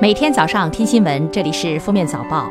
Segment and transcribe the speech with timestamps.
[0.00, 2.46] 每天早上听新闻，这里是《封面早报》。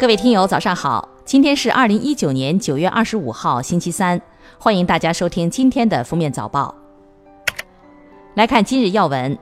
[0.00, 1.08] 各位听友，早上好！
[1.24, 4.20] 今天是二零一九年九月二十五号，星期三。
[4.58, 6.74] 欢迎大家收听今天的《封面早报》。
[8.34, 9.38] 来看今日要闻：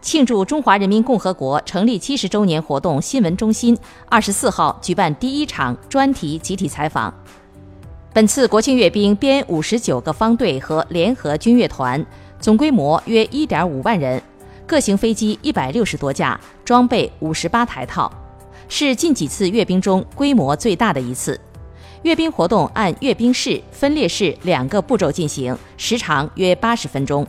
[0.00, 3.76] 庆祝中华人民共和国成立七十周年活动新闻中心
[4.08, 7.12] 二十四号举办第一场专题集体采访。
[8.14, 12.04] 本次国庆阅兵编五十九个方队和联合军乐团，
[12.40, 14.22] 总规模约一点五万人。
[14.72, 18.10] 各型飞机一百六十多架，装备五十八台套，
[18.70, 21.38] 是近几次阅兵中规模最大的一次。
[22.04, 27.26] 阅兵活动按阅兵式、分列式两个步骤进行，时长约八十分钟。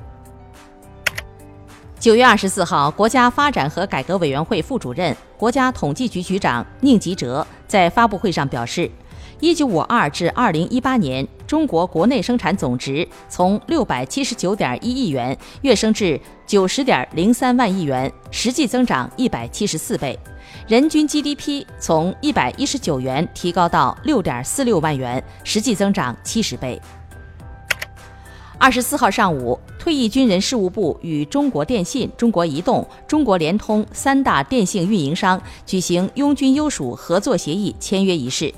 [1.99, 8.89] 九月二十四号，国家发展和改革委员会副主任、国家统计局局长宁吉喆在发布会上表示。
[9.43, 20.17] 一九五二至二零一八年，中国国内生产总值从六百七十九点一亿元跃升至九十点零三万亿元，实际增长一百七十四倍；
[20.65, 26.81] 人均 GDP 从一百一十九元提高到六点四六万元，实际增长七十倍。
[28.57, 38.53] 二十四号上午，退役军人事务部与中国电信、中国移动、中国联通三大电信运营商举行拥军优属合作协议签约仪式。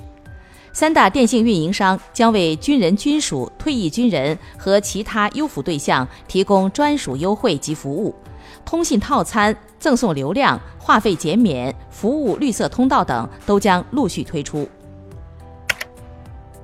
[0.76, 8.14] 三大电信运营商将为军人军属、退役军人和其他优抚对象提供专属优惠及服务，
[8.62, 14.68] 通信套餐、赠送流量、话费减免、服务绿色通道等都将陆续推出。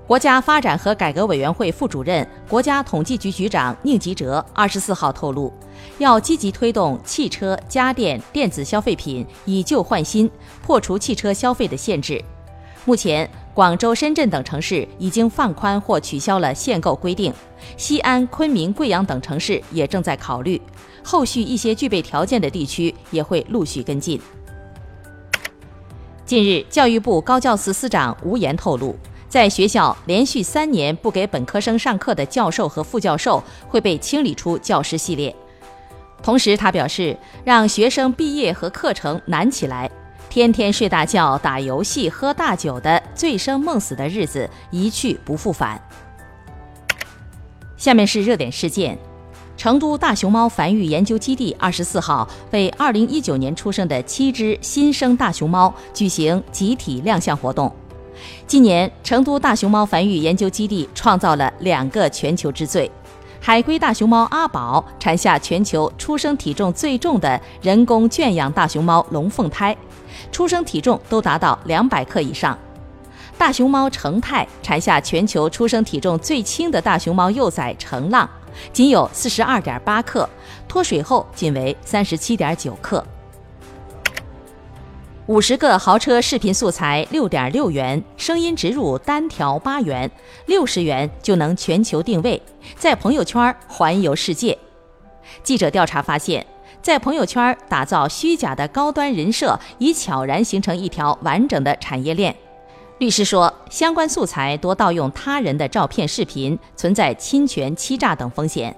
[0.07, 5.51] 国家发展和改革委员会副主任、国家统计局局长宁吉喆二十四号透露，
[5.97, 12.23] 要积极推动汽车、家电、电子消费品以旧换新，破除汽车消费的限制。
[12.85, 13.27] 目前。
[13.55, 17.33] 广州、深圳等城市已经放宽或取消了限购规定，
[17.77, 20.61] 西安、昆明、贵阳等城市也正在考虑，
[21.05, 24.19] 后续一些具备条件的地区也会陆续跟进。
[26.25, 28.97] 近日，教育部高教司司长吴岩透露，
[29.29, 35.35] 在学校连续三年不给本科生上课的教授和副教授会被清理出教师系列。
[36.23, 39.91] 同时，他表示，让学生毕业和课程难起来。
[40.33, 45.79] 天天睡大觉、打游戏、喝大酒的醉生梦死的日子一去不复返。
[47.77, 48.97] 下面是热点事件：
[49.59, 57.71] 成都大熊猫繁育研究基地二十四号为二零一九年出生的七只新生大熊猫举行集体亮相活动。
[58.47, 62.91] 今年，成都大熊猫繁育研究基地创造了两个全球之最：
[63.45, 69.77] 海龟大熊猫阿宝产下全球出生体重最重的人工圈养大熊猫龙凤胎。
[70.31, 72.57] 出生体重都达到两百克以上，
[73.37, 78.31] 大熊猫成泰产下全球出生体重最轻的大熊猫幼崽成浪，
[78.73, 80.29] 仅有四十二点八克，
[80.69, 83.05] 脱水后仅为三十七点九克。
[85.29, 90.11] 五十个豪车视频素材六点六元，声音植入单条八元，
[90.47, 92.43] 六十元就能全球定位，
[92.77, 94.59] 在朋友圈环游世界。
[95.45, 96.45] 记者调查发现。
[96.81, 102.35] 在朋友圈打造虚假的高端人设，已悄然形成一条完整的产业链。
[102.99, 108.77] 律师说，相关素材多盗用他人的照片、视频，存在侵权、欺诈等风险。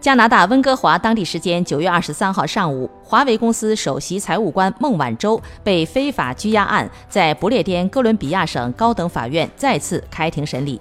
[0.00, 10.80] 加拿大温哥华当地时间九月二十三号上午，华为公司首席财务官孟晚舟被非法拘押案在不列颠哥伦比亚省高等法院再次开庭审理。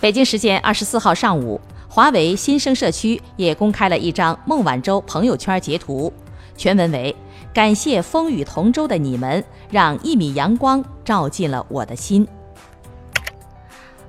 [0.00, 1.60] 北京时间二十四号上午。
[1.94, 6.10] 华为新生社区也公开了一张孟晚舟朋友圈截图，
[6.56, 7.14] 全文为
[7.52, 12.26] ：“感谢风雨同舟的你们，让一米阳光照进了我的心。”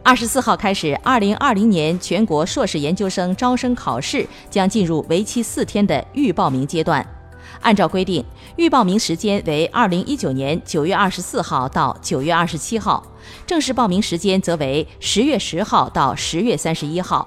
[0.05, 7.05] 二十四号开始，二零二零年全国硕士研究生招生考试将进入为期四天的预报名阶段。
[7.61, 8.23] 按照规定，
[8.57, 13.01] 预报名时间为二零一九年九月二十四号到九月二十七号，
[13.47, 17.25] 正式报名时间则为十月十号到十月三十一号。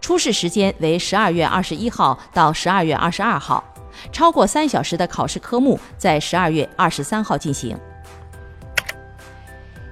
[0.00, 3.62] 初试时间为十二月二十一号到十二月二十二号，
[4.10, 7.78] 超过三小时的考试科目在十二月二十三号进行。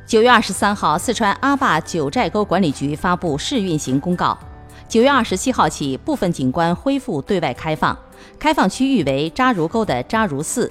[0.06, 4.38] 九月二十三号，四川阿坝九寨沟管理局发布试运行公告，
[4.88, 7.98] 九月二十七号起，部分景观恢复对外开放，
[8.38, 10.70] 开放区域为扎如沟的扎如寺、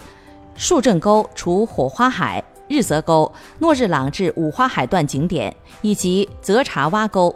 [0.56, 3.30] 树正沟除火花海、日泽沟、
[3.60, 7.36] 诺日朗至五花海段景点，以及泽查洼沟。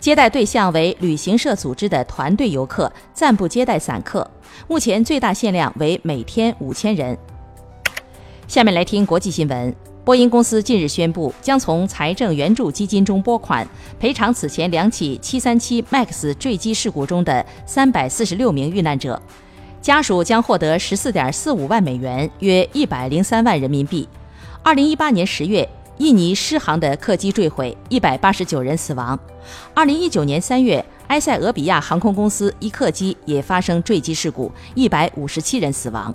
[0.00, 4.28] 接待对象为旅行社组织的团队游客，暂不接待散客。
[4.66, 7.16] 目前最大限量为每天五千人。
[8.48, 9.72] 下面来听国际新闻。
[10.04, 13.66] 波音公司近日宣布，将从财政援助基金中拨款
[14.00, 19.20] 赔偿此前两起737 MAX 坠机事故中的346名遇难者。
[19.80, 24.08] 家属将获得十四点四五万美元，约一百零三万人民币。
[24.64, 25.68] 二零一八年十月，
[25.98, 29.16] 印尼狮航的客机坠毁，一百八十九人死亡。
[29.72, 36.12] 二零一九年三月，埃塞俄比亚航空公司一客机也发生坠机事故，一百五十七人死亡。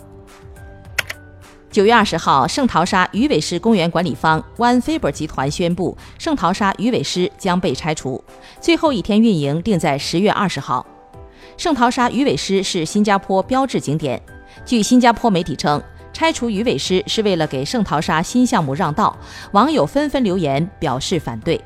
[1.70, 8.24] 九月二十号，圣淘沙鱼尾狮公园管理方 One Fiber 集团宣布，圣淘沙鱼尾狮将被拆除，
[8.60, 10.86] 最后一天运营定在十月二十号。
[11.56, 14.20] 圣淘沙鱼尾狮是新加坡标志景点。
[14.66, 15.82] 据新加坡媒体称，
[16.14, 19.16] 拆除鱼尾狮是为了给圣淘沙新项目让道，
[19.52, 21.60] 网友纷纷留言表示反对。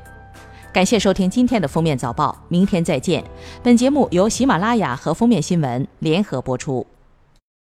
[0.72, 3.22] 感谢收听今天的封面早报，明天再见。
[3.62, 6.86] 本节目由喜马拉雅和封面新闻联合播出。